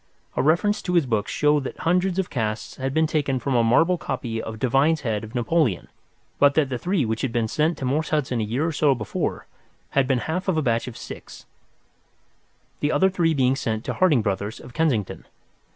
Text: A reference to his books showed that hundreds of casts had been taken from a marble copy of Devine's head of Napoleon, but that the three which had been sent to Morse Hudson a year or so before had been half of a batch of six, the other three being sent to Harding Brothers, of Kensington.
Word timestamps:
A 0.35 0.41
reference 0.41 0.81
to 0.81 0.95
his 0.95 1.05
books 1.05 1.31
showed 1.31 1.63
that 1.65 1.77
hundreds 1.81 2.17
of 2.17 2.31
casts 2.31 2.77
had 2.77 2.91
been 2.91 3.05
taken 3.05 3.37
from 3.37 3.53
a 3.53 3.63
marble 3.63 3.99
copy 3.99 4.41
of 4.41 4.57
Devine's 4.57 5.01
head 5.01 5.23
of 5.23 5.35
Napoleon, 5.35 5.89
but 6.39 6.55
that 6.55 6.69
the 6.69 6.79
three 6.79 7.05
which 7.05 7.21
had 7.21 7.31
been 7.31 7.47
sent 7.47 7.77
to 7.77 7.85
Morse 7.85 8.09
Hudson 8.09 8.41
a 8.41 8.43
year 8.43 8.65
or 8.65 8.71
so 8.71 8.95
before 8.95 9.45
had 9.91 10.07
been 10.07 10.17
half 10.25 10.47
of 10.47 10.57
a 10.57 10.63
batch 10.63 10.87
of 10.87 10.97
six, 10.97 11.45
the 12.79 12.91
other 12.91 13.11
three 13.11 13.35
being 13.35 13.55
sent 13.55 13.85
to 13.85 13.93
Harding 13.93 14.23
Brothers, 14.23 14.59
of 14.59 14.73
Kensington. 14.73 15.27